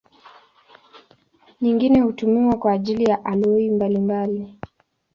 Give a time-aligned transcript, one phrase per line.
[1.61, 4.57] Nyingine hutumiwa kwa ajili ya aloi mbalimbali.